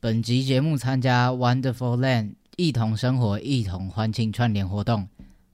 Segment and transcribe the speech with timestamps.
[0.00, 5.08] 本集节目参加 Wonderful Land 一同生活、一同欢庆串联活动。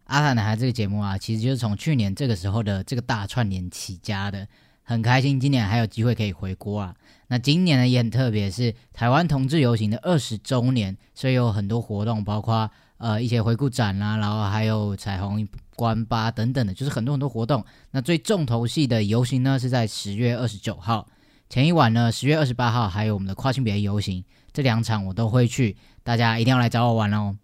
[0.04, 4.46] 阿塔男孩这个节目啊，其实就是从去年这个时候的这个大串联起家的，
[4.82, 6.94] 很开心今年还有机会可以回国啊。
[7.28, 17.64] 那今年呢也很特别，是台湾同志游行的二十周年，所以有很多活动，包括呃一些回顾展啦，然后还有彩虹关吧等等的，就是很多很多活动。
[17.92, 21.08] 那最重头戏的游行呢是在十月二十九号。
[21.48, 27.36] 前一晚呢，十月二十八号还有我们的跨性别游行，这两场我都会去，大家一定要来找我玩哦。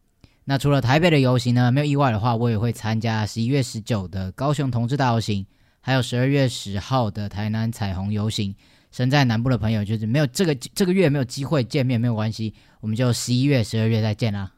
[0.44, 5.46] 那除了台北的游行呢，没有意外的话，我也会参加十一月十九的高雄同志大游行，
[5.80, 8.54] 还有十二月十号的台南彩虹游行。
[8.90, 14.50] 身在南部的朋友，就是没有这个这个月没有机会见面，没有关系，我们就十一月、十二月再见啦。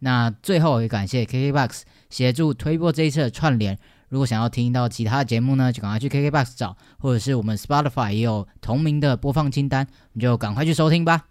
[0.00, 1.80] 那最后也感谢 KKBOX
[2.10, 3.78] 协助推播这一次的串联。
[4.08, 11.26] 如果想要听到其他节目呢，就赶快去 KKBOX 找，或者是我们 Spotify 也有同名的播放清单，你就赶快去收听吧。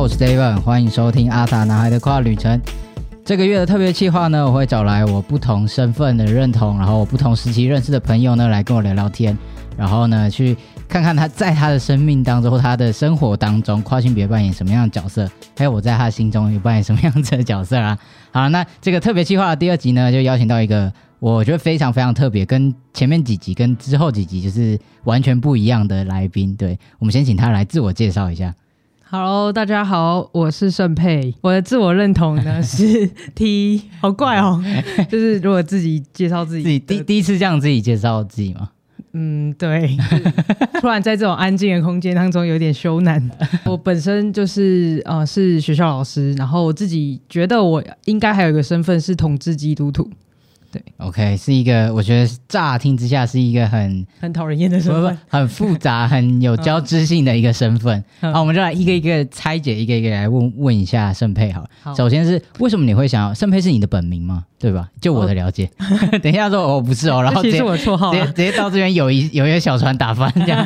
[0.00, 2.58] 我是 David，欢迎收听阿塔男孩的跨旅程。
[3.22, 9.36] 这个月的特别计划呢，我会找来我不同身份的认同，然后我不同时期认识的朋友呢，来跟我聊聊天，
[9.76, 10.56] 然后呢，去
[10.88, 17.98] 看看他在他的生命当中或他的生活当中，跨性别扮演什么样的角色，还有我在他心中有扮演什么样子的角色啊。
[18.32, 26.56] 好，那这个特别计划的第二集呢，就邀请到一个我觉得非常非常特别，跟前面几集跟之后几集就是完全不一样的来宾。
[26.56, 28.54] 对我们先请他来自我介绍一下。
[29.12, 31.34] Hello，大家好，我是盛佩。
[31.40, 33.04] 我的自我认同呢 是
[33.34, 34.62] T，好怪哦。
[35.10, 38.70] 就是如果自己介绍自己，自己第第一次这样自己介绍自己吗？
[39.14, 39.96] 嗯，对，
[40.80, 43.20] 突然在这种安静的空间当中有点羞赧。
[43.64, 50.08] 我本身就是呃是学校老师，然后我自己觉得我应该还有一个身份是统治基督徒，
[50.98, 55.18] OK，是一个我觉得乍听之下是一个很很讨人厌的身份。
[55.28, 58.02] 很复杂、很有交织性的一个身份。
[58.20, 61.70] 嗯好，我们就来一个一个拆解，一个一个来问问一下盛佩好了。
[61.82, 64.44] 好首先是为什么你会想要盛佩是你的本名吗？
[64.58, 64.88] 对吧？
[65.00, 65.70] 就我的了解。
[66.22, 68.12] 等一下说哦不是哦， 然后直接这其实是我绰号啊。
[68.12, 70.64] 直接直接到这边有一有一个小船打翻这样。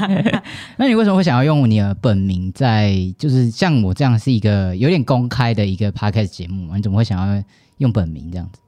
[0.77, 6.77] 那你为什么会想要用你的本名在就是像我这样是一个有点公开的一个 podcast 节目嘛？
[6.77, 7.43] 你怎么会想要
[7.79, 8.59] 用本名这样子？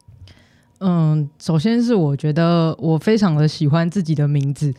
[0.81, 4.73] 嗯，首先是我觉得我非常的喜欢自己的名字。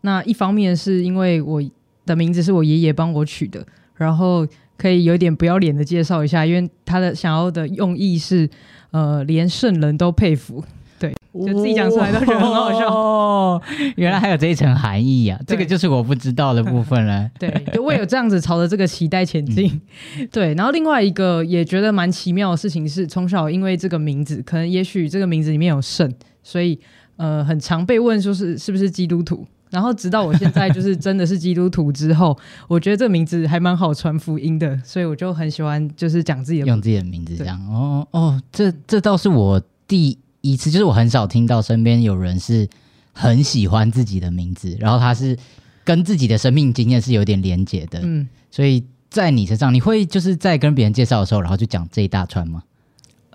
[0.00, 1.62] 那一方面是因为我
[2.04, 8.48] 的名字是我爷爷帮我取的，然后可以有点不要脸的介绍一下，因为他的想要的用意是，
[8.90, 10.62] 呃，连圣人都佩服。
[11.04, 12.88] 对，就自己讲出来都觉得很好笑。
[12.88, 13.60] 哦，
[13.96, 15.38] 原来还有这一层含义啊！
[15.46, 17.28] 这个就是我不知道的部分了。
[17.38, 19.80] 对，就我有这样子朝着这个期待前进。
[20.32, 26.10] 对，然后另外一个也觉得蛮奇妙的事情是，从小因为这个名字，可能也许这个名字里面有圣，
[26.42, 26.78] 所以
[27.16, 29.46] 呃，很常被问说是是不是基督徒。
[29.70, 32.38] 然后直到我现在就是真的是基督徒之后，
[32.68, 42.68] 我觉得这个名字还蛮好传福音的，所以我就很喜欢就是讲自己的用自己的名字这样哦哦，这这倒是我第一次，就是我很少听到身边有人是
[43.12, 45.36] 很喜欢自己的名字，然后他是
[45.84, 52.62] 跟自己的生命经验是有点连结的，嗯，所以在你身上，你会就是在跟别人介绍的时候，然后就讲这一大串吗？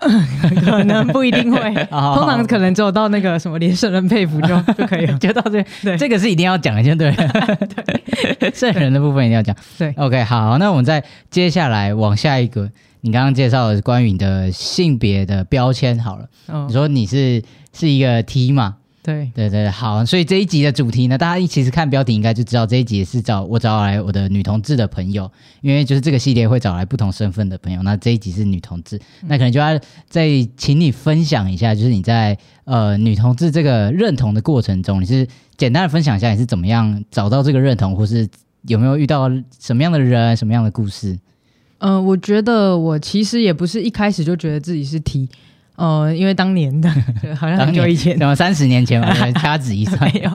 [0.64, 1.58] 可能不一定会，
[1.92, 5.18] 哦通常可能只有到那个什么连圣人佩服就 就可以了。
[5.18, 7.58] 就到这边，对这个是一定要讲的，就对了。
[8.38, 9.54] 对，圣人的部分一定要讲。
[9.76, 17.42] 对，OK，好，那我们再接下来往下一个，你刚刚介绍的关于你的性别的标签好了，嗯你，说你是
[17.72, 18.76] 是一个 T 嘛？
[19.02, 25.28] 对，对对，好，所以这一集的主题呢，大家其实看标题应该就知道，这一集是找我找来我的女同志的朋友，
[25.62, 30.28] 因为就是这个系列会找来不同身份的朋友，那这一集是女同志，那可能就要再
[30.58, 35.26] 请你分享一下，就是你在呃女同志这个认同的过程中，你是
[35.56, 38.28] 简单的分享一下你是怎么样找到这个认同，或是
[38.66, 41.18] 有没有遇到什么样的人、什么样的故事？
[41.80, 45.28] 嗯、我觉得我其实也不是一开始就觉得自己是 T，
[45.76, 46.88] 呃，因为当年的
[47.36, 50.30] 好像很久以前，什么三十年前吧， 对掐指一算，没有，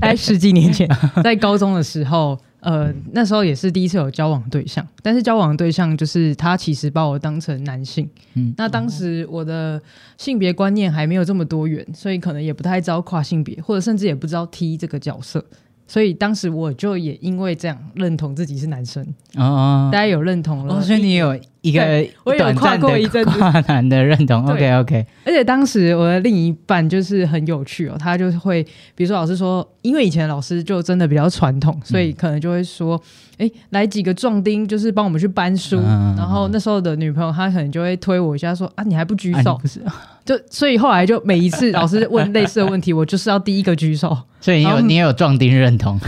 [0.00, 0.88] 大概十几年前，
[1.22, 8.08] 在高中的时候，呃，那时候也是第一次有交往对象，但是交往对象就是他其实把我当成男性。
[8.34, 9.80] 嗯，那当时我的
[10.18, 15.44] 性别观念还没有这么多元，所以可能也不太知道跨性别，或者甚至也不知道 T 这个角色。
[15.86, 20.76] 所以当时我就也因为这样认同自己是男生，哦大家有认同了。
[20.76, 23.30] 哦，所以你有一个对我有跨过一阵子。
[23.38, 28.62] 跨男的认同，OK OK，而且当时我的另一半就是很有趣哦，他就是会，
[28.94, 33.00] 比如说老师说，因为以前老师就真的比较传统，所以可能就会说，
[33.38, 35.80] 哎、来几个壮丁，就是帮我们去搬书。
[35.80, 39.52] 嗯然后那时候的女朋友，她可能就会推我一下说，啊，你还不举手？
[39.54, 39.80] 啊 不是，
[40.24, 44.16] 就所以后来就每一次老师问类似的问题，我就是要第一个举手。
[44.40, 45.98] 所以你有你也有壮丁认同，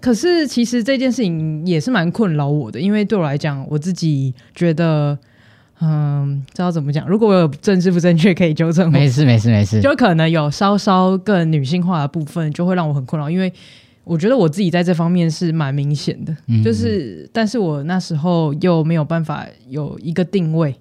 [0.00, 5.18] 可是其实这件事情也是蛮困扰我的，因为对我来讲，我自己觉得，
[5.80, 7.06] 嗯，知道怎么讲。
[7.06, 8.90] 如果我有政治不正确，可以纠正我。
[8.90, 13.52] 没事没事没事，就可能有稍稍更女性化的部分，就会让我很困扰，因为
[14.04, 20.74] 我觉得我自己在这方面是蛮明显的，嗯就是，但是我那时候又没有办法有一个定位，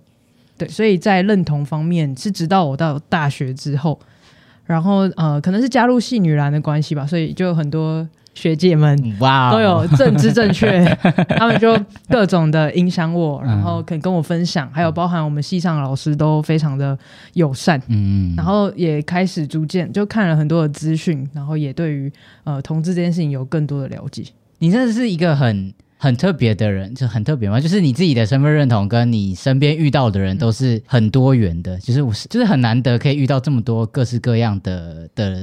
[0.57, 3.99] 对，所以在认同方面是直到我到大学之后，
[4.65, 9.51] 然后呃，可能是加入系女篮的关系吧，所以就有很多学姐们哇哦。
[9.53, 10.83] 都有政治正确，
[11.37, 11.77] 他们就
[12.09, 16.97] 各种的影响我，然后肯跟我分享，还有包含我们系上的老师都非常的
[17.33, 22.11] 友善，嗯，然后也开始逐渐就看了很多的资讯，然后也对于
[22.43, 24.23] 呃同志这件事情有更多的了解。
[24.59, 35.33] 你真的是一个很很特别的人，就很特别嘛，就是你自己的身份认同跟你身边遇到的人都是很多元的，就是我是就是很难得可以遇到这么多各式各样的的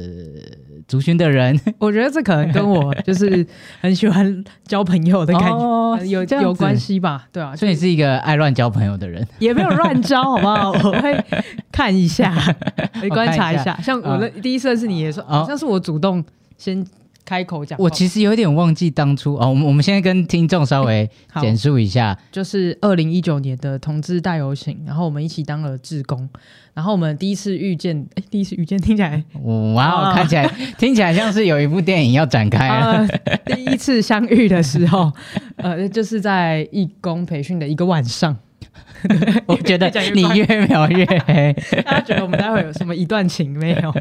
[0.86, 3.46] 族群的人 我觉得这可能跟我就是
[3.80, 7.26] 很喜欢交朋友的感觉、有有关系吧？
[7.32, 9.26] 对啊，所以你是一个爱乱交朋友的人。
[9.40, 10.72] 也没有乱交，好不好？
[10.72, 11.24] 我会
[11.72, 12.34] 看一下，
[13.00, 13.74] 会观察一下。
[13.80, 16.22] 像我的第一次认识你也说，哦好像是我主动
[16.58, 16.84] 先
[17.30, 17.78] 开口讲。
[17.78, 26.28] 我其实有点忘记当初哦，我们我们现在跟听众稍微好简述一下，就是二零一九年的同志大游行，然后我们一起当了志工，
[26.74, 33.06] 然后我们第一次遇见，哎，第一次遇见听起来哇哦，啊看起来听起来像是有一部电影要展开
[33.46, 35.12] 第一次相遇的时候，
[35.54, 38.36] 呃，就是在义工培训的一个晚上。
[39.46, 41.54] 我觉得你越描越黑。
[41.84, 43.94] 大家觉得我们待会有什么一段情没有？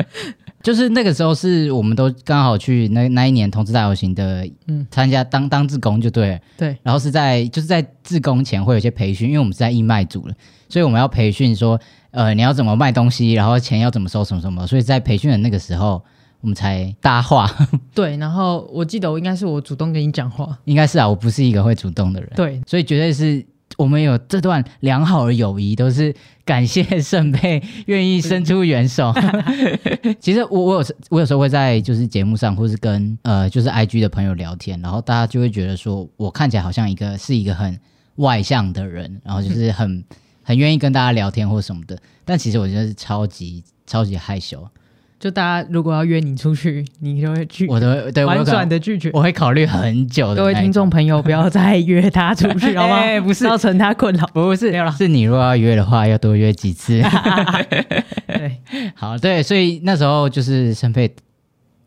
[0.61, 6.39] 就是那个时候是我们都刚好去那那一年同志大游行的，嗯参加当当志工就对了。
[6.57, 10.33] 对，然后是在就是在志工前会有一些培训，因为我们是在义卖组了，
[10.67, 11.79] 所以我们要培训说，
[12.11, 14.67] 呃，你要怎么卖东西，然后钱要怎么收什么什么。
[14.67, 16.03] 所以在培训的那个时候，
[16.41, 17.49] 我们才搭话。
[17.95, 23.45] 对，然后我记得我应该是我主动跟你讲话，应该是啊，我不是一个会主动的人，对，所以绝对是
[23.77, 26.13] 我们有这段良好的友谊，都是
[26.43, 29.13] 感谢圣佩愿意伸出援手。
[30.19, 37.79] 其实我我有时我有时候会在就是节目上，或是跟呃就是 IG 的朋友聊天，然后大家就会觉得说我看起来好像一个是一个很
[38.15, 40.03] 外向的人，然后就是很
[40.43, 44.67] 很愿意跟大家聊天或什么的，但其实我觉得是超级超级害羞，
[45.19, 49.11] 就大家如果要约你出去，你就会拒我都对我有婉转的拒绝。
[49.13, 52.95] 我会考虑很久的各位听众朋友，不要再约他出去， 好吗？
[52.95, 54.25] 哎不是造成他困扰。
[54.27, 57.01] 不是是你如果要约的话，要多约几次。
[58.27, 58.57] 对，
[58.95, 61.13] 好，对，所以那时候就是申佩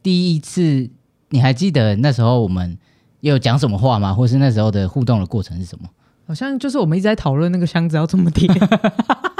[0.03, 0.91] 第一次，
[1.31, 2.77] 你还记得那时候我们
[3.21, 4.13] 有讲什么话吗？
[4.13, 5.89] 或是那时候的互动的过程是什么？
[6.27, 8.47] 好像就是我们一直在讨论那个箱子要怎么贴。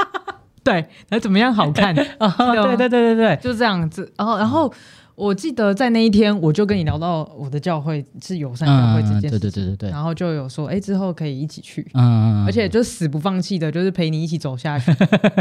[0.65, 1.93] 对，那怎么样好看？
[2.19, 2.31] 哦，
[2.65, 4.11] 对对对对对，就这样子。
[4.17, 4.71] 然后，然后
[5.15, 11.85] 我记得在那一天，我就跟你聊到我的教会是友善教会这嗯，件事，对对对对对，然后就有说，哎，之后可以一起去。
[11.93, 14.91] 嗯，而且就死不放弃的，就是陪你一起走下去，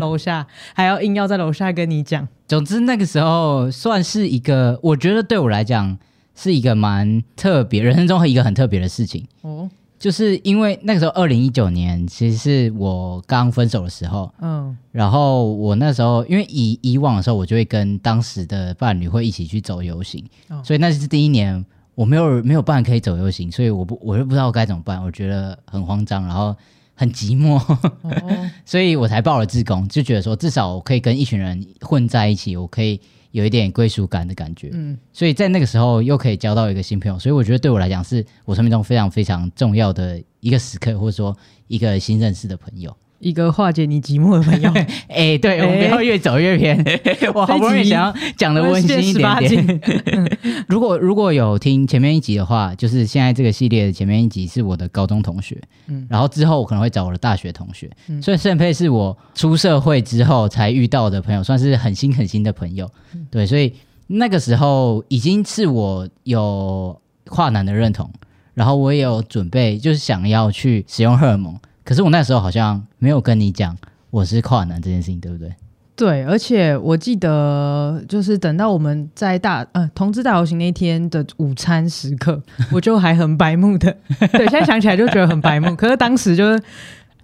[0.01, 5.97] 楼下还要硬要在楼下跟你讲，总之那个时候算是一个，我觉得对我来讲
[6.35, 9.27] 是一个蛮特别，人生中一个很特别的事情。
[9.43, 9.71] 哦，
[10.03, 14.77] 就是因为那个时候，二零一九年其实是我刚分手的时候，嗯。
[14.91, 20.61] 然后我那时候因为以以往的时候，我就会跟当时的伴侣会一起去走游行，哦。
[20.65, 26.53] 所以那是第一年我没有没有伴可以走游行，所以我不我就不知道该怎么办，我觉得很慌张，然后
[26.97, 27.63] 很寂寞，
[28.03, 33.01] 哦， 所以我才报了自工，就觉得说至少我可以跟一群人混在一起，我可以
[33.33, 41.37] 有一点归属感的感觉，嗯，所以在那个时候又可以交到一个新朋友，所以我觉得对我来讲是我生命中非常非常重要的一个时刻，或者说
[41.67, 42.97] 一个新认识的朋友。
[43.23, 44.71] 一个化解你寂寞的朋友，
[45.09, 46.77] 哎、对，我们不哎要越走越偏。
[47.33, 49.89] 我好不容易想要讲的温馨一点点。
[50.69, 56.05] 如果如果有听前面一集的话，就是现在这个系列的前面一集是我的高中同学，嗯。
[56.11, 58.21] 然后之后我可能会找我的大学同学，嗯。
[58.21, 62.91] 所以盛佩是我出社会之后才遇到的朋友，算是很新很新的朋友。
[63.15, 63.25] 嗯。
[63.31, 63.73] 对，所以
[64.09, 68.11] 那个时候已经是我有跨男的认同，
[68.55, 73.77] 然后我也有准备，就是想要去使用荷尔蒙，可是我那时候好像没有跟你讲
[74.11, 75.55] 我是跨男这件事情，对不对？
[75.95, 83.95] 对，而且我记得，就是等到我们在大呃同志大游行那天的午餐时刻， 我就还很白目的。
[84.33, 86.63] 对，现在想起来就觉得很白目， 可是当时就是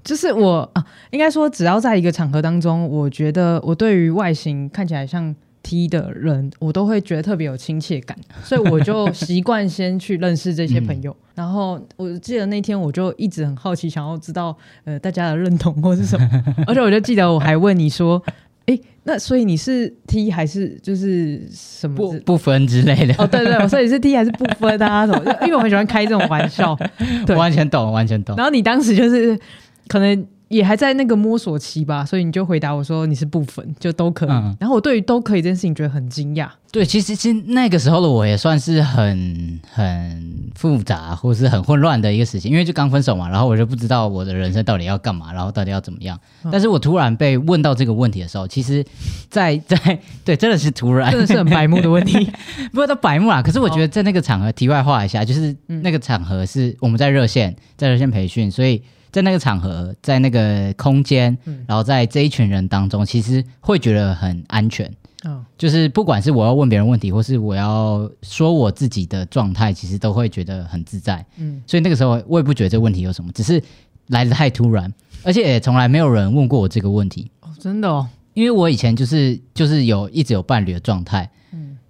[0.04, 5.34] 就是我啊，应该说只要在一个场合当中，我觉得我对于外形看起来像
[5.68, 11.14] T 的人，我都会觉得特别有亲切感，所以我就 习惯先去认识这些朋友。
[11.34, 16.26] 然后我记得那天我就一直很好奇，想要知道呃大家的认同或是什么，
[16.66, 18.22] 而且我就记得我还问你说。
[18.66, 23.14] 哎，那所以你是 T 还是就是什么不不分之类的？
[23.16, 25.06] 哦，对对，所以是 T 还是不分啊？
[25.06, 25.34] 什么？
[25.40, 26.76] 因为我很喜欢开这种玩笑，
[27.24, 28.36] 对完全懂，完全懂。
[28.36, 29.38] 然后你当时就是
[29.86, 30.26] 可能。
[30.48, 34.28] 也还在那个摸索期吧，所以你就回答我说你是部分就都可以。
[34.58, 36.48] 然后我对于都可以这件事情觉得很惊讶。
[36.70, 46.18] 对，其实其实那个时候的我也算是很很复杂或是很混乱的一个事情，因为就刚分手嘛，然后我就不知道我的人生到底要干嘛，然后到底要怎么样。
[46.50, 48.84] 但是我突然被问到这个问题的时候，其实，
[49.30, 52.30] 在在对真的是突然，真的是很白目的问题，
[52.72, 53.40] 不过都白目啊。
[53.42, 58.82] 可是我觉得在那个场合，题外话一下，就是那个场合是我们在热线，在热线培训，所以。
[59.10, 61.36] 在那个场合，在那个空间，
[61.66, 64.90] 然后在这一群人当中，其实会觉得很安全。
[65.24, 71.24] 嗯，就是不管是我要问别人问题，或是我要说我自己的状态，其实都会觉得很自在。
[71.38, 73.60] 嗯，所以那个时候我也不觉得这个问题有什么，只是
[74.06, 74.92] 来的太突然，
[75.24, 77.30] 而且也从来没有人问过我这个问题。
[77.40, 81.28] 哦，真的哦，因为我以前就是就是有一直有伴侣的状态。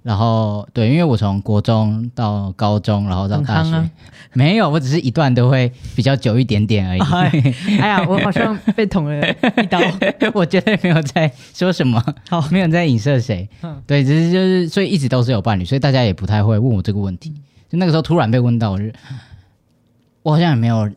[0.02, 3.90] 然后对，因为我从国中到高中，然后到大学，
[4.32, 7.00] 没有，我只是一段都会比较久一点点而已。
[7.78, 9.80] 哎呀，我好像被捅了一刀，
[10.32, 13.48] 我绝对没有在说什么，好，没有在影射谁。
[13.86, 17.34] 对，只是就是，所以一直都是有伴侣，所以大家也不太会问我这个问题。
[17.68, 18.84] 就那个时候突然被问到，我就
[20.22, 20.90] 我好像也没有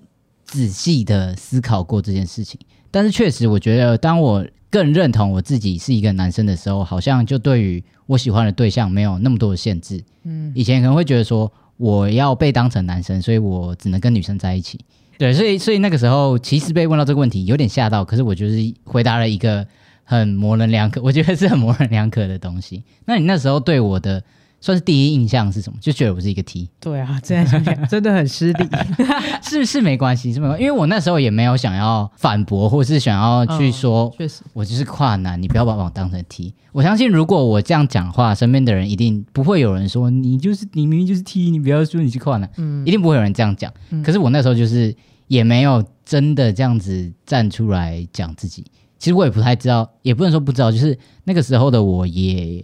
[0.45, 2.59] 仔细的思考过这件事情。
[2.91, 10.03] 但是确实，我觉得当我更认同我自己是一个男生的时候，好像就对于我喜欢的对象没有那么多的限制。
[10.23, 14.79] 嗯，以前可能会觉得说我要被当成男生，所以我只能跟女生在一起。
[15.17, 19.67] 对，所以所以那个时候其实被问到这个问题有点吓到，可是我就是回答了一个
[20.03, 22.83] 很模棱两可，我觉得是很模棱两可的东西。
[23.05, 24.23] 那你那时候对我的？
[24.61, 25.77] 算是第一印象是什么？
[25.81, 26.69] 就觉得我是一个 T。
[26.79, 27.45] 对啊，这样
[27.89, 28.69] 真的很失礼。
[29.41, 36.53] 是是没关系，是没关系，因为我那时候也没有想要反驳，或是想要去说，确实我就是跨男，你不要把我当成 T。
[36.71, 43.73] 我相信如果我这样讲话，身边的人一定不会有人说你就是你明明就是 T，你不要说你是跨男，嗯，一定不会有人这样讲。
[44.03, 44.95] 可是我那时候就是
[45.27, 48.63] 也没有真的这样子站出来讲自己。
[48.99, 52.63] 其实我也不太知道，也不能说不知道，就是那个时候的我也。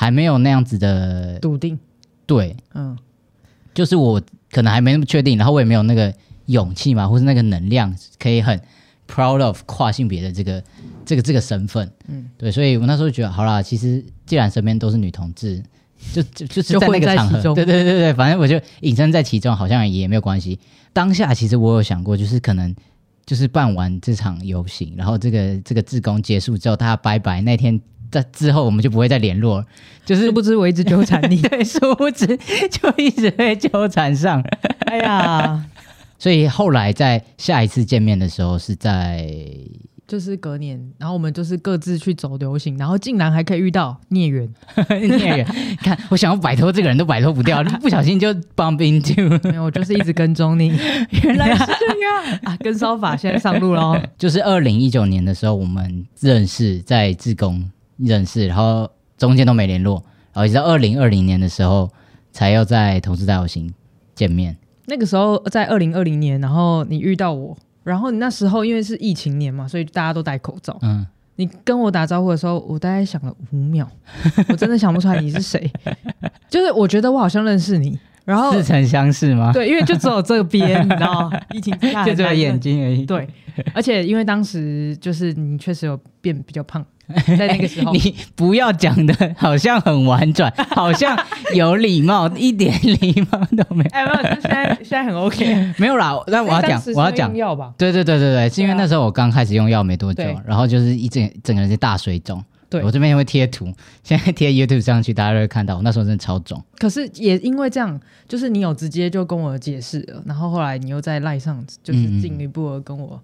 [0.00, 1.76] 还没有那样子的笃定，
[2.24, 2.96] 对，嗯，
[3.74, 6.14] 就是我可能还没那么确定，然后我也没有那个
[6.46, 8.56] 勇气嘛，或是那个能量，可以很
[9.08, 10.62] proud of 跨性别的这个
[11.04, 15.60] 这个这个身份，嗯，对，所以我那时候觉得，好啦，其实既然身边都是女同志，
[16.12, 20.60] 就就就是在那个场合，对对对对，反正我就隐身在其中，好像也没有关系。
[20.92, 22.72] 当下其实我有想过，就是可能
[23.26, 27.80] 就是办完这场游行，然后这个这个自工结束之后，大家拜拜那天。
[28.10, 29.64] 在之后我们就不会再联络，
[30.04, 34.42] 就是不知我一直纠缠你， 对，殊不知就一直被纠缠上。
[34.86, 35.66] 哎呀，
[36.18, 39.30] 所以后来在下一次见面的时候是在
[40.06, 44.48] 就是隔年，然后我们就是各自去走流行，然后竟然还可以遇到孽缘，
[44.88, 45.46] 孽缘。
[45.82, 50.68] 看我想要摆脱这个人都摆脱不掉，不小心就 bump into，没有，我就是一直跟踪你。
[50.68, 54.00] 原来是这样啊，跟骚法现在上路喽。
[54.16, 57.70] 就是二零一九年的时候，我们认识在自贡。
[57.98, 60.02] 认识，然后中间都没联络，
[60.32, 61.90] 然后一直到二零二零年的时候，
[62.32, 63.72] 才又在投资大游行
[64.14, 64.56] 见面。
[64.86, 70.78] 那个时候在二零二零年，然后你遇到我，然后你那时候因为是疫情年嘛，所以大家都戴口罩。
[70.80, 73.86] 嗯，你跟我打招呼的时候，我大概想了五秒，
[74.48, 75.70] 我真的想不出来你是谁。
[76.48, 79.52] 就是我觉得我好像认识你，然后似曾相识吗？
[79.52, 83.04] 对，因为就只有这边，你知道，疫情下 就只有眼睛而已。
[83.04, 83.28] 对，
[83.74, 86.82] 而且因为当时就是你确实有变比较胖。
[87.38, 91.18] 在那个时候，你不要讲的好像很婉转，好像
[91.54, 93.90] 有礼貌，一点礼貌都没有。
[93.92, 95.72] 哎，没有，现在现在很 OK。
[95.78, 97.72] 没有啦，那我要讲，我要讲药吧。
[97.78, 102.44] 对对对对对，是因为那时候我刚开始用药没多久，然后就是一整整个人是大水肿。
[102.70, 103.72] 对，我这边会贴图，
[104.04, 105.76] 现在贴 YouTube 上去，大家都会看到。
[105.76, 106.62] 我那时候真的超肿。
[106.76, 107.98] 可是也因为这样，
[108.28, 113.18] 就是你有直接就跟我解释了，然后后来你又在赖上，就是进一步的跟我。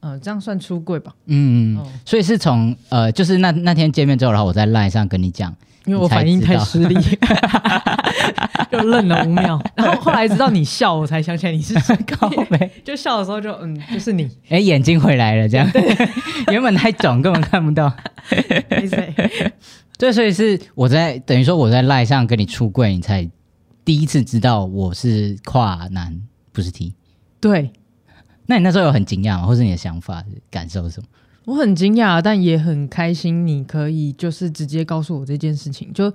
[0.00, 1.12] 呃，这样算出柜吧？
[1.26, 5.54] 嗯嗯，所以是从呃，就是那那天见面之后，然后我在 line 上跟你讲，
[5.86, 6.94] 因为我反应太失礼，
[8.70, 11.96] 就愣了五秒，然后后来知道你笑，我才想起来你是谁。
[12.06, 15.68] 靠背，就笑的时候就嗯，就是你，哎，眼睛回来了，这样，
[16.52, 17.92] 原本太肿，根本看不到。
[18.70, 19.14] 没谁。
[19.98, 23.28] 对，所以是我在等于说我在赖上跟你出柜，你才
[23.84, 26.16] 第一次知道我是跨男，
[26.52, 26.94] 不是 T。
[27.40, 27.72] 对，
[28.50, 29.46] 那你那时候有很惊讶吗？
[29.46, 31.06] 或是你的想法、感受是什么？
[31.44, 35.92] 我很惊讶，但也很开心，你可以就是直接告诉我这件事情。
[35.92, 36.06] 就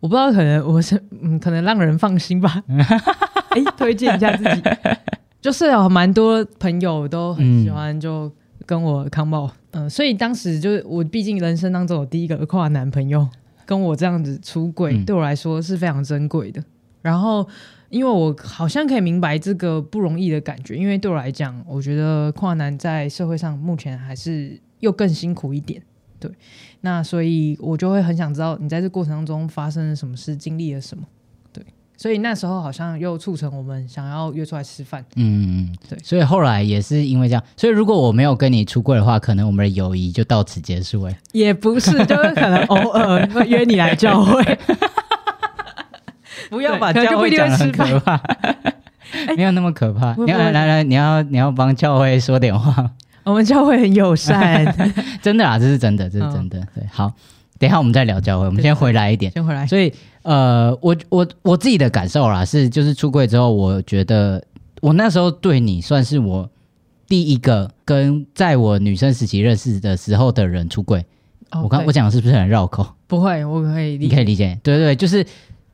[0.00, 2.62] 我不知道，可能我是嗯，可能让人放心吧。
[3.50, 4.62] 哎，推荐一下自己，
[5.40, 8.30] 就是有蛮多朋友都很喜欢，就
[8.66, 9.50] 跟我康报。
[9.70, 13.26] 嗯，所以当时就是我，毕竟人生当中我第一个跨男朋友
[13.64, 16.62] 跟我这样子出轨，对我来说是非常珍贵的。
[17.02, 17.46] 然后，
[17.88, 25.82] 因为我好像可以明白这个不容易的感觉，因为对我来讲，我觉得跨男在社会上目前还是又更辛苦一点。
[26.18, 26.30] 对，
[26.80, 31.04] 那所以我就会很想知道你在这过程当中发生了什么事，经历了什么。
[31.52, 31.62] 对
[31.98, 35.04] 所以那时候好像又促成我们想要约出来吃饭。
[35.16, 35.98] 嗯，对。
[36.02, 41.02] 所以后来也是因为这样，所以如果我没有跟你出柜的话，可能我们的友谊就到此结束。
[41.02, 44.42] 哎，也不是，就是可能偶尔会约你来教会。
[46.50, 48.20] 不要把教会讲的很可怕，
[49.36, 50.14] 没有那么可怕。
[50.14, 52.90] 你要来来，你要你要帮教会说点话。
[53.24, 54.64] 我们教会很友善，
[55.20, 56.60] 真的啊，这是真的，这是真的。
[56.74, 57.12] 对，好，
[57.58, 59.66] 等一下我们再聊教会，我们先回来一点，先回来。
[59.66, 59.92] 所以。
[60.22, 64.44] 呃，我我我自己的感受啦，是就是出柜之后，我觉得
[64.80, 66.50] 我那时候对你算是我
[67.06, 71.06] 第一个跟在我女生时期认识的时候的人出柜。
[71.62, 72.84] 我刚我讲的是不是很绕口？
[73.06, 74.58] 不会，我可以，你可以理解。
[74.64, 75.24] 对对对，就是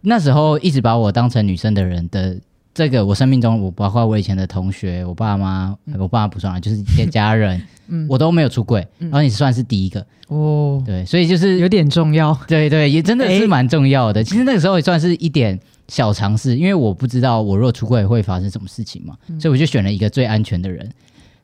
[0.03, 2.39] 那时候一直把我当成女生的人的。
[2.75, 8.07] 这个我生命中，我包括我以前的同学，我爸妈，我爸妈不算了， 就是一些家人，嗯。
[8.09, 10.01] 我都没有出柜，然后你算是第一个。
[10.29, 14.25] 哦，对，所以就是有点重要，对对，也真的是蛮重要的。
[14.25, 20.91] 其实那个时候也算是一点小尝试，因为我不知道我若出柜会发生什么事情嘛，所以我就选了一个最安全的人，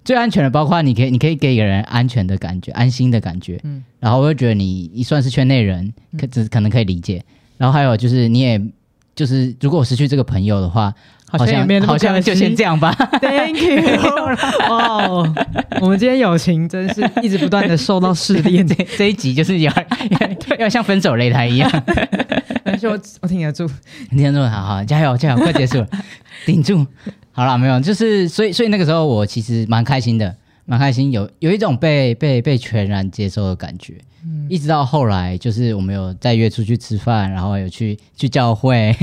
[0.07, 7.23] 最安全的，包括你可以，你可以给一个人安全的感觉，安心的感觉，嗯，然后我就觉得你一算是圈内人，可只可能可以理解，
[7.59, 8.59] 然后还有就是你也
[9.15, 10.95] 就是如果我失去这个朋友的话。
[11.31, 12.91] 好像好像就先这样吧。
[13.21, 13.83] Thank you。
[14.67, 15.31] 哦，
[15.79, 18.65] 我们今天友情真是一直不断的受到试炼。
[18.67, 19.71] 这这一集就是要
[20.59, 21.71] 要 像分手擂台一样。
[22.65, 23.71] 但是我我挺得住，
[24.09, 25.89] 挺得住，好好加油加油，快结束了，
[26.47, 26.87] 顶住。
[27.33, 30.35] 好了，没有，就是所以所以那个时候我其实蛮开心的。
[30.69, 33.95] 蛮开心，有有一种被被被全然接受的感觉，
[34.51, 38.95] 一直到后来，就是我们有再约出去吃饭，然后有去去教会，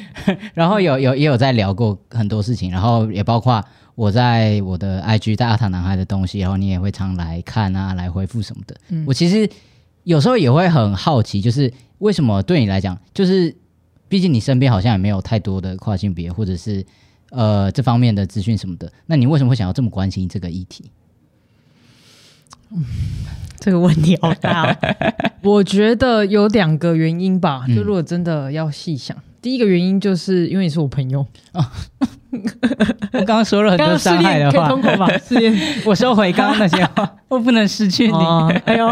[0.54, 3.62] 然后有有也有在聊过很多事情，然后也包括
[3.94, 8.74] 我在我的 IG 在阿塔男孩的东西，然后你也会常来看啊，来回复什么的。
[9.06, 9.46] 我其实
[10.04, 13.54] 有时候也会很好奇，就是为什么对你来讲，就是
[14.08, 16.82] 毕竟你身边好像也没有太多的跨性别或者是
[17.28, 20.90] 呃这方面的资讯什么的，那你为什么会想要这么关心这个议题？
[22.72, 22.84] 嗯，
[23.58, 24.76] 这个问题好大。
[25.42, 27.64] 我觉得有两个原因吧。
[27.68, 31.72] 就如果真的要细想，第一个原因就是因为你是我朋友啊。
[33.12, 35.08] 我刚刚说了很多伤害的话，通过吧？
[35.18, 35.52] 试验，
[35.84, 37.16] 我收回刚刚那些话。
[37.28, 38.18] 我不能失去你。
[38.66, 38.88] 哎呦，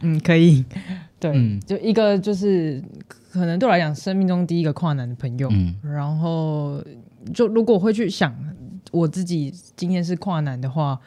[0.00, 0.64] 嗯，可以。
[1.20, 2.82] 对，就一个就是
[3.30, 5.46] 可能对我来讲，生命中第一个跨男的朋友。
[5.50, 6.82] 嗯，然后
[7.34, 8.34] 就如果会去想
[8.92, 10.98] 我自己今天是跨男的话。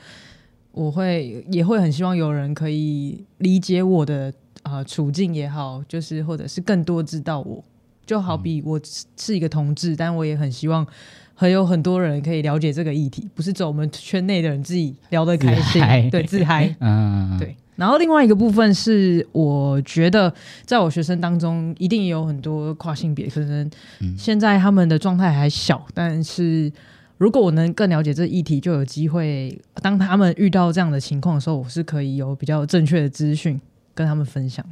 [0.77, 7.63] 我会也会很希望有人可以理解我的啊处境也好，就是或者是更多知道我，
[8.05, 8.79] 就好比我
[9.17, 10.85] 是一个同志，但我也很希望
[11.33, 17.55] 还有很多人可以了解这个议题，不是走我们圈内的人自己聊得开心，对自嗨，嗯，对。
[17.75, 20.31] 然后另外一个部分是，我觉得
[20.63, 23.69] 在我学生当中，一定也有很多跨性别，可能
[24.15, 26.71] 现在他们的状态还小，但是。
[27.17, 33.59] 如果我能更了解这议题，就有机会当他们遇到这样的情况的时候，我是可以有比较正确的资讯
[33.95, 34.65] 跟他们分享。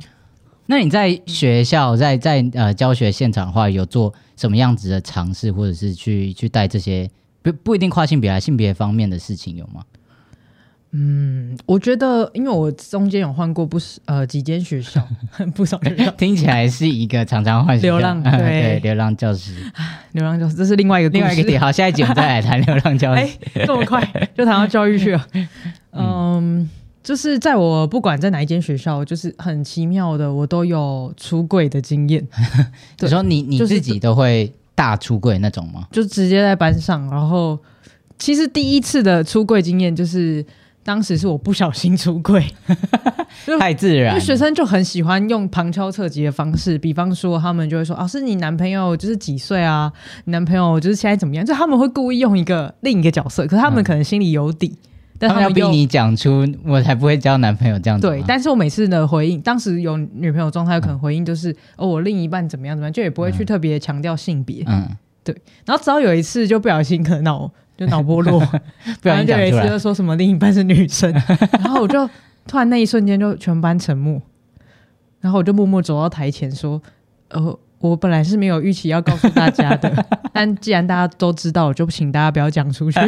[0.67, 7.09] 那你在学校在在呃教学现场的话，有做什么样子的尝试，或者是去去带这些
[7.41, 9.83] 不不一定跨性别啊性别方面的事情有吗？
[10.97, 15.05] 嗯，我觉得，因为我中间有换过不少呃几间学校，
[15.53, 19.55] 不少学校， 听起来是一个常常换流浪 对流浪教师，
[20.13, 21.59] 流浪教师，这是另外一个另外一个点。
[21.59, 23.27] 好，下一集我们再来谈流浪教师。
[23.65, 24.01] 这么快
[24.37, 25.27] 就谈到教育去了？
[25.91, 26.69] 嗯，
[27.03, 32.25] 就是在我不管在哪一间学校，就是很奇妙的，我都有出柜的经验。
[33.01, 35.87] 你说你你自己都会大出柜那种吗？
[35.91, 37.59] 就直接在班上，然后
[38.17, 40.45] 其实第一次的出柜经验就是。
[40.85, 42.45] 当时是我不小心出柜，
[43.59, 44.11] 太自然了。
[44.11, 49.91] 因为学生就很喜欢用旁敲侧击的方式，比方说他们就会说：“啊，是你男朋友就是几岁啊？
[50.25, 54.77] 你男朋友就是现在怎么样？”就他们会故意用一个另一个角色，可是他们嗯可能心里有底，
[55.17, 58.13] 但他们要逼你讲出，我才不会交男朋友这样子吗。
[58.13, 64.63] 对，但是我每次的回应，当时有女朋友状态，有可能回应就是：“哦，我另一半怎么样怎么样”，就也不会去特别强调性别。
[64.67, 64.87] 嗯，
[65.65, 68.39] 然后直到有一次就不小心可能脑就脑波落，
[69.01, 69.79] 不然就有一次就。
[69.79, 71.11] 说什么另一半是女生，
[71.59, 72.07] 然后我就
[72.47, 74.21] 突然那一瞬间就全班沉默，
[75.19, 76.81] 然后我就默默走到台前说
[77.29, 82.99] ：“呃，我本来是没有预期要告诉大家的， 但既然大家都知道，就请大家不要讲出去。”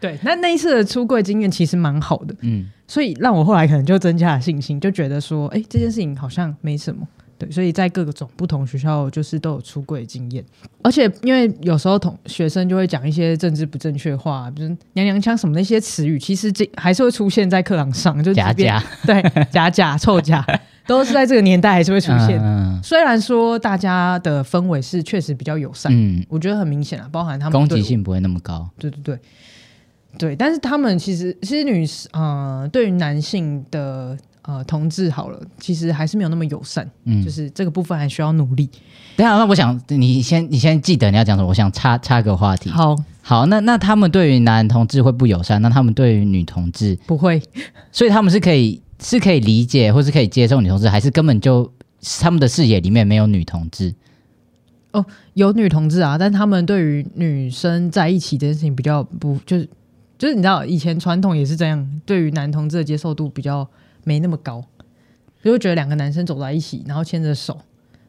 [0.00, 7.06] 对，那那一次的出柜经验其实蛮好的，嗯，所以让我后来可能就增加了信心，就觉得说，哎，这件事情好像没什么。
[7.42, 10.44] 对，所以在各种不同学校，就是都有出柜经验，
[10.82, 20.44] 而且因为有时候同学生就会讲一些政治不正确话，比如娘娘腔什么那些词语，其实这还是会出现在课堂上，就假假对假假臭假，
[20.86, 22.40] 都是在这个年代还是会出现。
[22.40, 28.68] 嗯虽然说大家的氛围是确实比较友善，嗯，我觉得很明显啊，包含他们攻击性不会那么高。
[28.78, 29.18] 对对对，
[30.18, 38.68] 对，但是他们其实其实女呃对于男性的呃同志好了，其实还是没有那么友善，嗯，就是这个部分还需要努力。
[39.16, 41.48] 等下，那我想你先，你先记得你要讲什么。
[41.48, 42.70] 我想插插个话题。
[42.70, 47.40] 好，好，那那他们对于男同志会不友善，那他们对于女同志，不会，
[47.90, 51.70] 所以他们是可以是可以理解或是可以接受女同志，还是根本就
[52.20, 53.94] 他们的视野里面没有女同志？
[54.92, 59.68] 哦有女同志啊，但他们对于女生在一起这件事情比较不就是
[60.18, 63.66] 就是你知道以前传统也是这样，对于男同志的接受度比较
[64.04, 64.64] 没那么高，
[65.42, 67.58] 就会觉得两个男生走在一起，然后牵着手，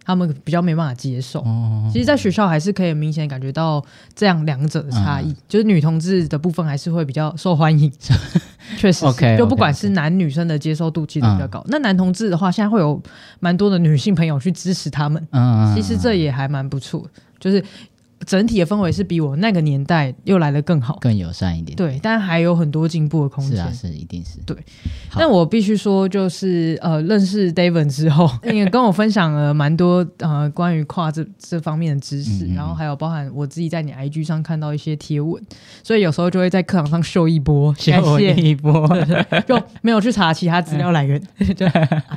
[0.05, 1.41] 他们比较没办法接受。
[1.41, 7.91] 哦，其实，在学校还是可以明显感觉到这样两者的差异，就是女同志的部分还是会比较受欢迎，
[8.77, 9.05] 确实是。
[9.05, 11.63] OK，OK，就不管是男女生的接受度其实比较高。
[11.67, 13.01] 那男同志的话，现在会有
[13.39, 17.05] 蛮多的女性朋友去支持他们，嗯，其实这也还蛮不错，
[17.39, 17.63] 就是
[18.25, 20.97] 整体的氛围是比我那个年代又来的更好。
[21.01, 21.75] 更友善一点。
[21.75, 23.57] 对，但还有很多进步的空间。
[23.57, 24.39] 是啊，是一定是。
[24.45, 24.55] 对
[25.09, 35.41] 好但我必须说，就是呃，认识 David 之后， 也跟我分享了蛮多呃关于跨这这方面的知识，嗯嗯嗯然后还有包含我自己在你 IG 上看到一些贴文，
[35.83, 38.87] 所以有时候就会在课堂上秀一波，感秀谢一波，
[39.47, 41.21] 就没有去查其他资料来源，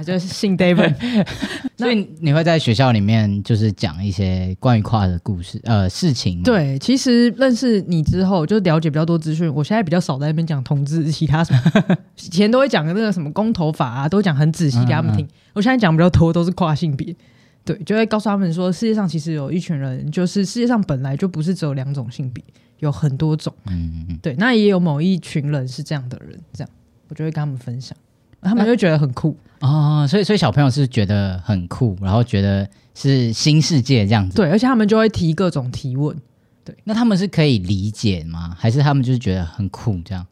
[0.04, 0.94] 就是信 David。
[1.76, 6.42] 所以你会在学校里面就是讲一些关于跨的故事，呃，事情。
[6.42, 9.50] 对，其实认识你之后，就了解比较多资讯。
[9.54, 15.26] 我现在比较少在那边讲同志，其他什么， 以前都会讲那个什么公投法啊，都讲很仔细给他们听。
[15.54, 17.16] 我现在讲比较多都是跨性别，
[17.64, 22.44] 对，就会告诉他们说，世界上其实有一群人，就是世界上本来就不是只有两种性别，
[22.80, 23.52] 有很多种。
[23.66, 26.70] 嗯，嗯嗯，对，那也有某一群人是这样的人，这样
[27.08, 27.96] 我就会跟他们分享，
[28.42, 29.36] 他们就觉得很酷。
[29.60, 36.16] 哦，所以所以小朋友是觉得很酷，然后觉得是新世界这样子。，对，而且他们就会提各种提问。
[36.64, 38.56] 对那他们是可以理解吗？
[38.58, 40.26] 还是他们就是觉得很酷这样？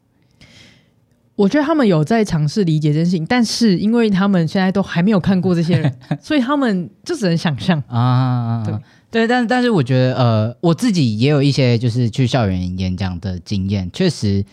[1.37, 7.81] 我觉得他们有在尝试理解这件事情，但是因为他们现在都还没有看过这些人， 所以他们就只能想象。
[7.87, 8.73] 啊，对
[9.11, 14.43] 对，但但是我觉得，呃，我自己也有一些就是去校园演讲的经验，确实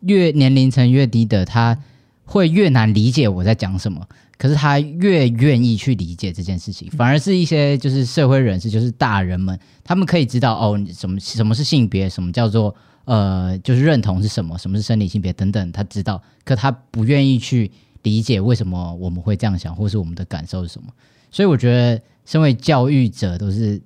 [0.00, 1.78] 越年龄层越低的，他
[2.24, 4.06] 会越难理解我在讲什么，
[4.40, 12.74] 可是他越愿意去理解这件事情，反而是一些就是社会人士，就是大人们，他们可以知道哦，什么什么是性别，什么叫做
[13.04, 17.70] 呃，就是认同是什么，什么是生理性别等等，他知道，可他不愿意去
[18.02, 20.88] 理解为什么我们会这样想，或是我们的感受是什么。
[21.30, 23.78] 所以我觉得，身为教育者，都是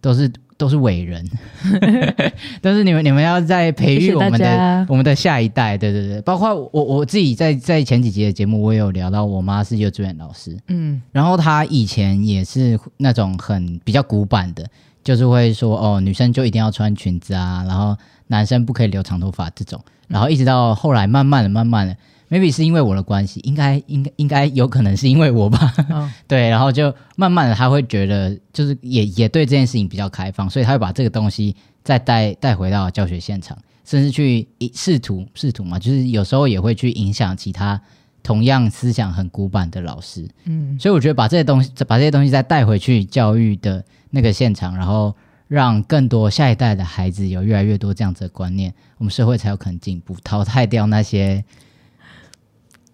[0.00, 0.28] 都是
[0.62, 1.28] 都是伟人，
[2.62, 4.86] 但是你们你们要在培育我们的家。
[4.88, 14.64] 我们的下一代，对对对，包括我我自己在在前几集的节目，我也有聊到，我妈是幼稚园老师，嗯，然后她以前也是那种很比较古板的，
[15.02, 17.96] 就是会说哦，女生就一定要穿裙子啊，然后
[18.28, 21.96] 男生不可以留长头发这种，然后一直到后来慢慢的、慢慢的
[22.32, 26.10] ，maybe 是因为我的关系，应该应该应该有可能是因为我吧，哦。
[26.26, 37.78] 对，然后就慢慢的他会觉得，就是也也对这件事情比较开放，所以他会把这个东西再带带回到教学现场，甚至去试图试图嘛，就是有时候也会去影响其他
[38.22, 40.26] 同样思想很古板的老师。
[40.44, 45.14] 嗯，所以我觉得把这些东西把这些东西再带回去教育的那个现场，然后
[45.48, 51.44] 让更多下一代的孩子有越来越多这样子的观念，我们社会才有可能进步，淘汰掉那些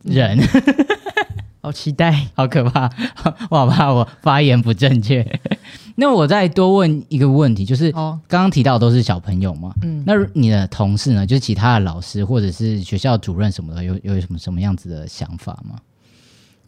[0.03, 0.39] 人。
[1.61, 2.29] 好期待。
[2.35, 2.89] 好可怕，
[3.51, 5.27] 我好怕我发言不正确。
[5.97, 11.27] 那我再多问一个问题，就是哦，刚刚提到都是小朋友嘛，嗯，那你的同事呢？
[11.27, 15.77] 就是其他的老师或者是学校主任什么的，有有什么什么样子的想法吗？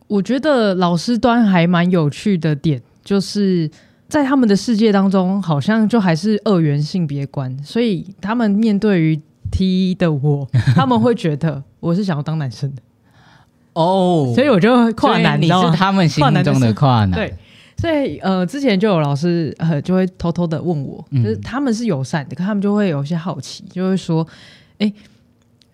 [0.09, 3.71] 我觉得老师端还蛮有趣的点，就是
[4.09, 9.21] 在他们的世界当中，好像就还是二元性别观，所以他们面对于
[9.53, 12.83] T 的我，他们会觉得我是想要当男生的，
[13.75, 15.47] 哦所以我就会跨男，你？
[15.49, 17.35] 是他们心中的跨男，对，
[17.79, 24.27] 所以呃，之前就有老师呃就会偷偷的问我，嗯就是他们是友善的，可他们就会有一些好奇，就会说，
[24.79, 24.93] 哎、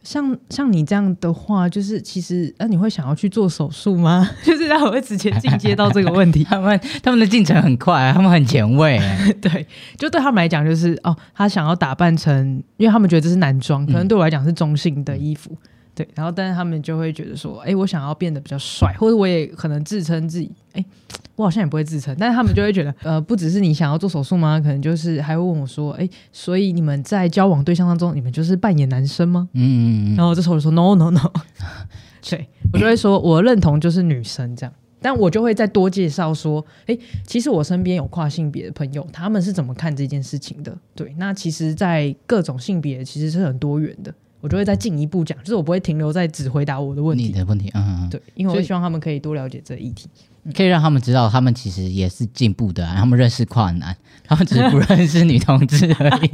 [0.03, 4.29] 像像你这样的话，就是其实呃，你会想要去做手术吗？
[4.45, 6.45] 就是他们会直接进阶到这个问题。
[6.49, 8.99] 他们他们的进程很快，他们很前卫。
[8.99, 15.57] 哎 对，就对他们来讲，就是哦，他想要打扮成，因为他们觉得这是男装，可能对我来讲是中性的衣服。
[15.97, 20.85] 对，然后但是他们就会觉得说，哎，我想要变得比较帅，或者我也可能自称自己，哎，
[21.37, 24.61] 我好像也不会自称，但是他们就会觉得，呃，不只是你想要做手术吗？
[24.61, 29.49] 可能就是还会问我说，哎，所以你们在交往对象当中，你们就是扮演男生吗？
[29.55, 31.33] 嗯嗯嗯，然后这时候我就说 no no no，
[32.29, 40.77] 对我就会说我认同就是女生这样，但我就会再多介绍说，诶，其实我身边有跨性别的朋友，他们是怎么看这件事情的？
[40.95, 50.09] 对，那其实，在各种性别其实是很多元的，我就会再进一步讲，就是我不会停留在只回答我的问题，你的问题，嗯嗯对，因为我希望他们可以多了解这一题。
[50.44, 56.31] 嗯，可以让他们知道，他们其实也是进步的、啊，他们认识跨男，他们只是不认识女同志而已。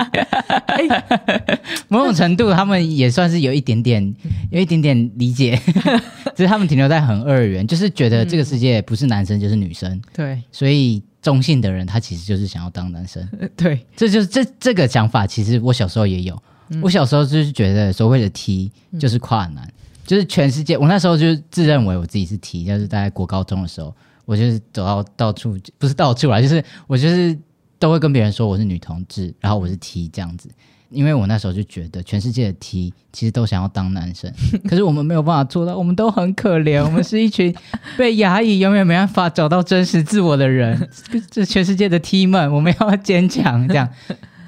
[1.89, 4.15] 某种程度，他们也算是有一点点，
[4.51, 5.59] 有一点点理解，
[6.37, 13.27] 只是他们停留在很二元，就是觉得这个世界不是男生就是女生，对所以中性的人他其实就是想要当男生。
[13.57, 16.37] 对，这就是这这个想法，其实我小时候也有。
[16.81, 19.69] 我小时候就是觉得所谓的 T 就是跨男，
[20.07, 20.79] 就是全世界。
[20.79, 27.37] 我那时候就是自认为我自己是 T，就是大概国高中的时候，我就是走到到处，不是到处啦，就是我就是
[27.79, 30.49] 都会跟别人说我是女同志，然后我是 T 这样子。
[30.91, 34.31] 因为我那时候就觉得全世界的 T 其实都想要当男生，
[34.69, 37.55] 可是我们没有办法做到，我们都很可怜，我们是一群
[37.97, 40.87] 被压抑、永远没办法找到真实自我的人。
[41.33, 43.89] 这全世界的 T 们，我们要坚强，这样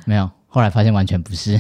[0.04, 0.30] 没有。
[0.46, 1.58] 后来发现完全不是，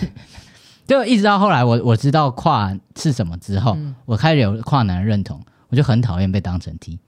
[0.86, 6.98] 就一直到后来我我知道跨是什么之后，我开始有跨男认同，我就很讨厌被当成 T。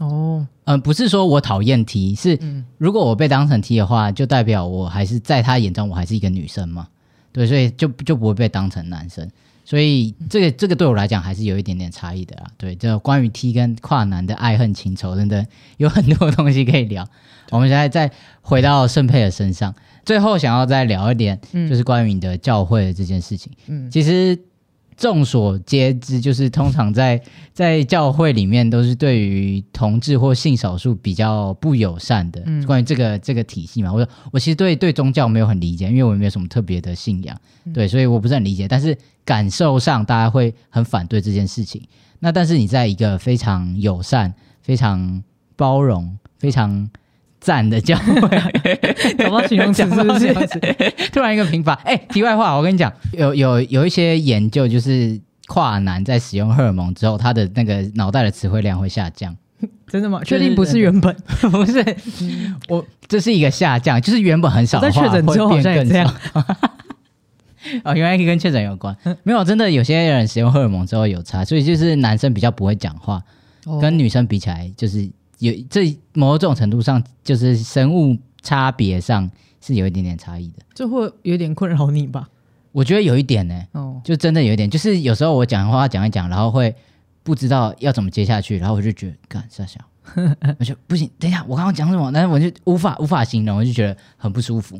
[0.00, 6.88] 哦，嗯、不是说我讨厌 T，是嗯如果我被当成 T 的话，就代表我还是在他眼中我还是一个女生嘛，
[7.32, 9.28] 对，所以就就不会被当成男生。
[9.68, 12.46] 所以这个这个对我来讲还是有一点点差异的啊。
[12.56, 17.06] 对，这关于 T 跟跨男的爱恨情仇，等等有很多东西可以聊。
[17.50, 19.74] 我们现在再回到圣佩尔身上，
[20.06, 23.52] 最后想要再聊一点，嗯就是关于你的教会的这件事情。
[23.66, 24.38] 嗯其实
[24.98, 27.22] 众所皆知，就是通常在
[27.54, 32.42] 在教会里面都是对于同志或性少数比较不友善的。
[32.44, 38.66] 嗯关于这个这个体系嘛，我说我其实对对宗教没有很理解，因为我也没有什么特别的信仰，嗯对，所以我不是很理解。
[38.66, 41.80] 但是感受上，大家会很反对这件事情。
[42.18, 45.22] 那但是你在一个非常友善、非常
[45.54, 46.90] 包容、非常
[47.40, 50.32] 赞的教会，找到形容词是不是
[51.12, 51.74] 突然一个平凡。
[51.84, 59.36] 哎、题外话，我跟你讲，有有有一些研究，就是跨男在使用荷尔蒙之后，他的那个脑袋的词汇量会下降。
[59.88, 60.20] 真的吗？
[60.22, 61.14] 确定不是原本？
[61.50, 61.82] 不是，
[62.68, 66.44] 我这是一个下降，就是原本很少话，确诊之后会变更好像也这样少。
[67.84, 73.20] 哦，原来跟确诊有关，没有，真的有些人使用荷尔蒙之后有差，所以就是男生比较不会讲话，
[73.66, 80.62] 哦跟女生比起来，就是有这某种程度上，就是生物差别上是有一点点差异的。
[80.74, 82.28] 这会有点困扰你吧？
[82.72, 86.74] 我觉得有一点呢、哦，就真的有一点，就是有时候我讲话讲一讲，然后会
[87.22, 89.80] 不知道要怎么接下去，然后我就觉得干傻笑，
[90.60, 94.78] 我就不行，等一下我刚刚讲什么，但是我就无法无法形容，我就觉得很不舒服。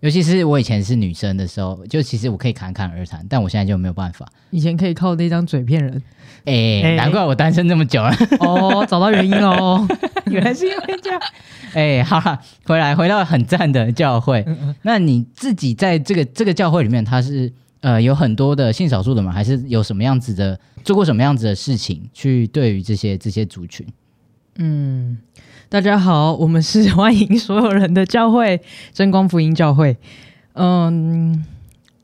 [0.00, 4.26] 尤其是我以前是女生的时候，就其实我可以侃侃而谈，但我现在就没有办法。
[4.50, 6.02] 以前可以靠那张嘴骗人。
[6.44, 9.86] 哎、哎难怪我单身这么久了，哦，找到原因哦。
[10.30, 11.20] 原来是因为这样。
[11.74, 14.46] 哎、好了，回来回到很赞的教会，
[14.82, 19.32] 那你自己在这个这个教会里面，它是呃有很多的性少数的吗？
[19.32, 23.84] 还是有什么样子的做过什么样子的事情去对于这些这些族群？
[24.56, 25.18] 嗯，
[25.70, 28.58] 大家好，我们是欢迎所有人的教会
[28.94, 29.94] 真光福音教会。
[30.54, 31.44] 嗯，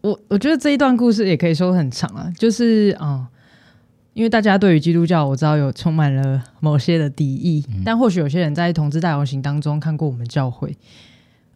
[0.02, 3.26] 我我觉得这一段故事也可以说很长啊，就是啊、嗯
[4.12, 10.76] 因为大家对于基督教我知道有充满了某些的敌意，但或许有些人在同志大游行当中看过我们教会。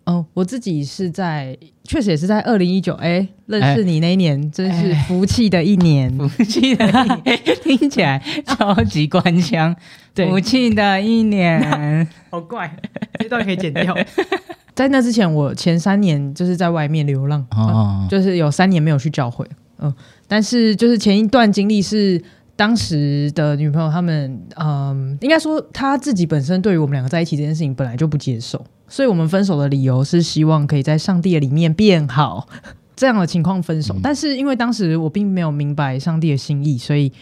[0.08, 6.10] 嗯，我自己是在，确实也是在二零一九，哎，认识你那一年，真是福气的一年。
[6.28, 9.76] 福气的一年听起来超级官腔，
[10.14, 12.08] 对福气的一年。
[12.30, 12.74] 好怪，
[13.18, 13.94] 这段可以剪掉。
[14.74, 19.46] 在那之前，我前三年就是在外面流浪，哦，就是有三年没有去教会，
[19.78, 19.92] 嗯，
[20.26, 22.22] 但是就是前一段经历是
[22.58, 32.48] 当时的女朋友他们，嗯，应该说她自己本身对于我们两个在一起这件事情本来就不接受，所以我们分手的理由是希望可以在上帝的里面变好，
[32.96, 33.94] 这样的情况分手。
[34.02, 37.12] 但是因为当时我并没有明白上帝的心意，所以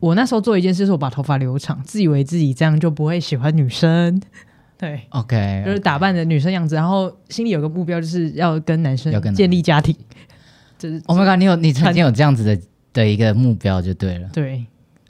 [0.00, 4.18] 我那时候做一件事是我把头发留长，自以为自己这样就不会喜欢女生。
[4.78, 9.94] 对，OK，就是打扮的女生样子，然后心里有个目标，就是要跟男生建立家庭。
[10.78, 12.58] 就是 Oh my god，你有你曾经有这样子的
[12.92, 14.30] 的一个目标就对了。
[14.32, 14.64] 对，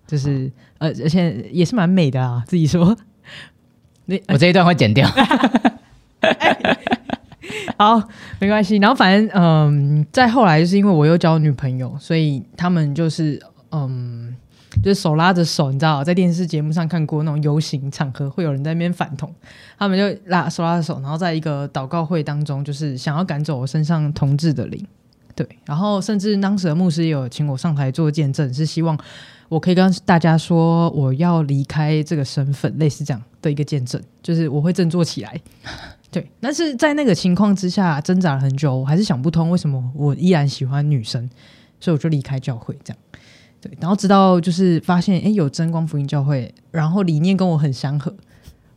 [0.08, 2.96] 就是呃，而且也是蛮美的啊，自己说。
[4.06, 5.08] 那我这一段会剪掉。
[7.78, 8.02] 好，
[8.40, 8.76] 没关系。
[8.78, 13.40] 然后反正嗯，再后来就是因为我又交女朋友，所以他们就是
[13.70, 14.34] 嗯，
[14.82, 19.32] 就是手拉着手，你知道，在电视节目上看过那种游行场合，会有人在那边反同，
[19.78, 24.84] 他们就拉手拉着手，然后在一个祷告会当中，就是想要赶走我身上同志的灵。
[25.36, 28.98] 对，然后甚至当时的牧师也有请我上台做见证，是希望
[29.48, 35.40] 我可以跟大家说我要离开这个身份，类似这样的一个见证，就是我会振作起来。
[36.10, 41.28] 对，但是在那个情况之下挣扎了很久，我还是想不通为什么我依然喜欢女生，
[41.80, 42.98] 所以我就离开教会这样。
[43.60, 48.14] 对，然后直到就是发现，哎，有真光福音教会，然后理念跟我很相合，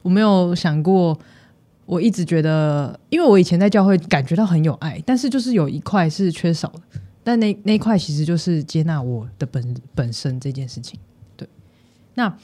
[0.01, 1.17] 我没有想过。
[1.87, 6.81] 我一直觉得，因为我以前在教会感觉到很有爱，但是就是有一块是缺少的，
[7.23, 10.99] 但那那一块其实就是接纳我的本本身这件事情。
[11.35, 11.47] 对，
[12.15, 12.35] 那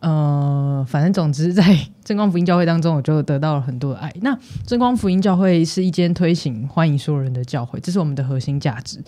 [0.00, 4.12] 呃，反正总之在 真光福音教会当中，我就得到了很多的爱。
[4.20, 9.02] 那真光福音教会是一间推行欢迎所有人的教会，这是我们的核心价值。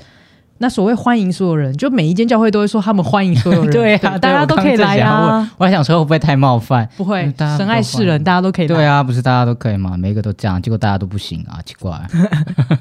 [0.62, 5.50] 那所谓欢迎所有人，就每一间教会都会说他们欢迎所有人， 对啊，大家都可以来啊。
[5.56, 6.86] 我还想说会不会太冒犯？
[6.98, 8.68] 不会，神爱世人，大家都可以。
[8.68, 9.96] 对啊，不是大家都可以吗？
[9.96, 11.98] 每一个都这样，结果大家都不行啊， 奇怪。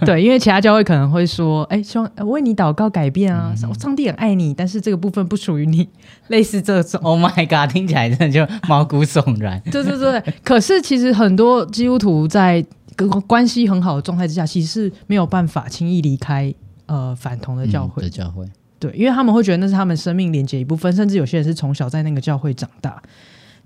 [0.06, 5.88] 对，因为其他教会可能会说，哎，希望为你祷告改变啊，上帝很爱你，但是这个部分不属于你，
[6.28, 7.00] 类似这种。
[7.02, 9.58] Oh my god，听起来真的就毛骨悚然。
[9.72, 12.66] 对对对，可是其实很多基督徒在
[12.98, 16.54] 跟关系很好的状态之下，其实是没有办法轻易离开。
[16.90, 18.44] 呃，反同的教会的教会，
[18.80, 23.00] 对，因为他们会觉得那是他们生命连接一部分，甚至有些人是从小在那个教会长大。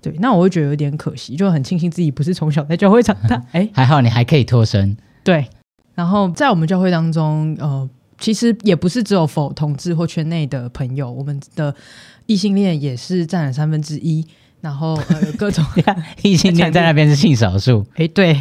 [0.02, 3.42] 对，那我会觉得有点可惜，就很庆幸自己不是从小在教会长大。
[3.52, 4.94] 哎，还好你还可以脱身。
[5.22, 5.48] 对，
[5.94, 11.74] 然后在我们教会当中，呃，其实也不是只有否同志或圈内的朋友，我们的
[12.26, 14.22] 异性恋也是占了三分之一。
[14.64, 15.62] 然后呃，各种
[16.24, 18.34] 异性恋在那边是性少数， 哎，对，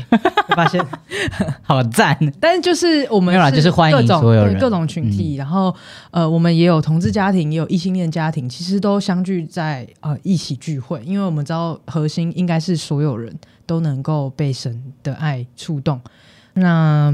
[0.55, 0.81] 发现
[1.61, 2.17] 好赞。
[2.39, 5.35] 但是就是我们没有啦，就是欢迎所有人，各种群体。
[5.35, 5.75] 然后
[6.11, 15.99] 呃，我们也有同志家庭，也有异性恋家庭，其实都相聚在呃一起聚会，因为我们知道核心应该是所有人都能够被神的爱触动。
[16.53, 17.13] 那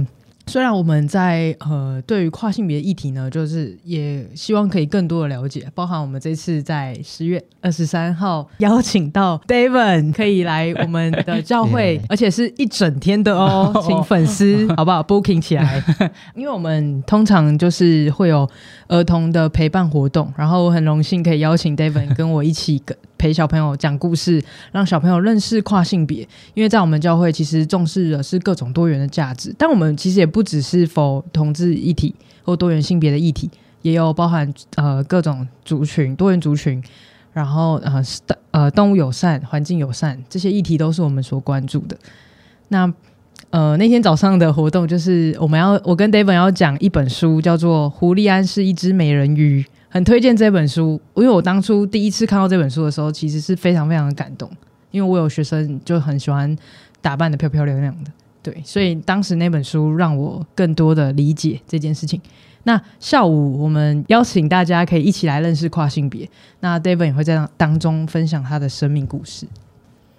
[0.50, 15.84] 虽然我们在呃对于跨性别议题呢，就是也希望可以更多的了解，包含我们这次在十月二十三号 邀请到 David 可以来我们的教会， 而且是一整天的哦， 请粉丝好不好 booking 起来？
[16.34, 18.50] 因为我们通常就是会有
[18.88, 22.98] 儿童的陪伴活动，然后我很荣幸可以邀请 David 跟我一起跟。
[23.20, 26.28] 陪小朋友讲故事，让小朋友认识跨性别。
[26.54, 29.54] 因为在我们教会，其实重视的是各种多元的价值。
[29.58, 33.52] 但我们其实也不只是否同志议题或多元性别的议题，
[33.82, 36.82] 也有包含呃各种族群、多元族群，
[37.34, 38.02] 然后呃
[38.52, 41.98] 呃动物友善、环境友善这些议题都是我们所关注的。
[42.70, 42.92] 那
[43.50, 49.62] 呃那天早上的活动就是我们要我跟 David 要讲一本书，叫做《胡利安是一只美人鱼》。
[49.90, 54.50] 很推荐这本书，因为我当初第一次看到这本书的时候，其实是非常非常的感动，
[54.92, 56.56] 因为我有学生就很喜欢
[57.02, 58.12] 打扮的漂漂亮亮的，
[58.44, 62.22] 对，所以当时那本书让我更多的理解这件事情。
[62.64, 69.48] 那下午我们邀请大家可以一起来认识跨性别，那 David 也会在当中分享他的生命故事。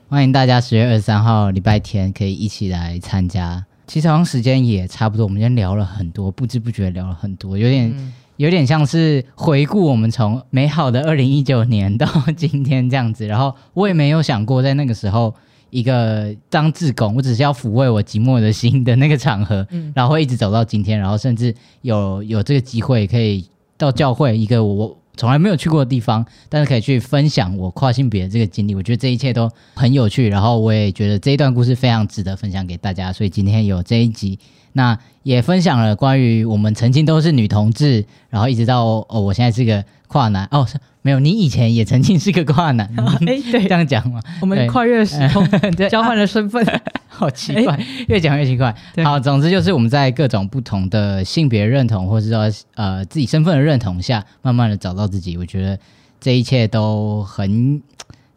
[0.08, 3.64] 欢迎大家十月二十三号礼拜天可以一起来参加。
[3.86, 7.94] 其实好像时间也差不多，我们今天聊了很多，不知不觉聊了很多，有点。
[8.40, 15.34] 有点像是回顾我们从美好的二零一九年到今天这样子，然后我也没有想过在那个时候
[15.68, 34.38] 一个当志工，我只是要抚慰我寂寞的心的那个场合，然后会一直走到今天，然后甚至有有这个机会可以到教会一个我从来没有去过的地方，但是可以去分享我跨性别的这个经历，我觉得这一切都很有趣，然后我也觉得这一段故事非常值得分享给大家，所以今天有这一集。
[34.72, 40.64] 那也分享了关于我们曾经都是女同志，然后一直到哦，我现在是个跨男哦，
[41.02, 42.86] 没有，你以前也曾经是个跨男，
[43.26, 45.46] 哎，对，这样讲嘛，我们跨越时空，
[45.88, 46.64] 交换了身份。
[47.08, 47.78] 好奇怪，
[48.08, 48.74] 越讲越奇怪。
[49.04, 55.36] 好，总之就是我们在各种不同的性别认同，或是说呃自己身份的认同下，慢慢的找到自己。
[55.36, 55.78] 我觉得
[56.18, 57.82] 这一切都很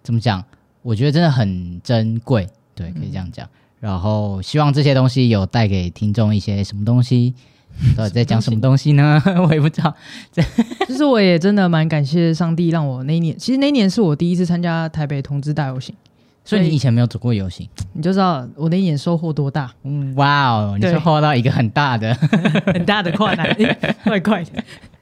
[0.01, 0.43] 怎么讲？
[0.81, 3.47] 我觉得真的很珍贵，对，可以这样讲。
[3.79, 7.33] 然后希望这些东西有带给听众一些什么东西。
[7.97, 9.21] 到底在讲什么东西呢？
[9.47, 9.93] 我也不知道。
[10.87, 15.93] 其实我也真的蛮感谢上帝，让我那一年，其实那一年是我第一次参加台北同志大游行，
[16.45, 17.67] 所以你以前没有走过游行？
[17.93, 22.13] 你就知道我那一年收获多大，嗯哇哦，你对是获到一个很大的，
[22.65, 23.55] 很大的困难，
[24.03, 24.51] 怪怪的。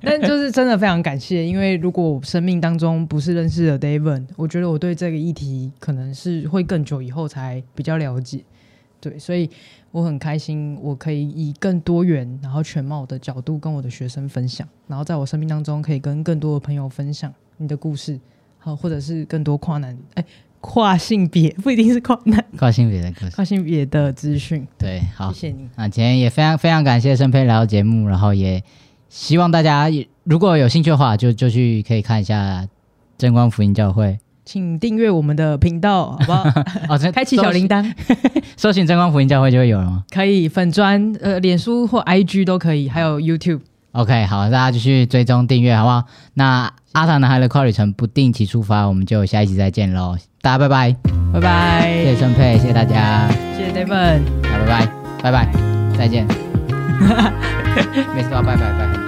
[0.03, 8.39] 但就是真的非常感谢，因为如果我生命当中不是认识了 David，我觉得我对这个议题可能是会更久以后才比较了解。
[9.01, 9.49] 对，所以
[9.91, 18.17] 我很开心，我可以以更多元然后全貌的角度跟我的学生分享，然后在我生命当中可以跟更多的朋友分享你的故事，
[18.59, 20.23] 好，或者是更多跨男哎
[20.61, 23.31] 跨性别不一定是跨男跨性别的故事。
[23.31, 24.65] 跨性别的资讯。
[24.77, 25.67] 对，好谢，谢你。
[25.75, 28.63] 啊今天也非常非常感谢申佩来到节目，然后也
[29.09, 32.67] 希望大家也如果有兴趣的话，就就去可以看一下
[33.17, 36.43] 真光福音教会请订阅我们的频道，好不好？
[36.89, 37.85] 哦，这开启小铃铛，
[38.57, 43.61] 搜寻真光福音教会就会有了吗可以粉砖、呃，脸书或 IG 都可以，还有 YouTube。
[43.93, 46.03] ？OK，好，大家继续追踪订阅，好不好？
[46.33, 50.95] 那阿塔男孩的跨旅程不定期出发，我们就下一集再见喽，大家拜拜，
[51.33, 54.21] 拜拜，谢谢盛佩，谢谢大家，谢谢 David。
[54.43, 54.87] 好，拜拜，
[55.23, 55.51] 拜拜，
[55.97, 56.25] 再见，
[58.15, 59.00] 每次都要拜拜拜。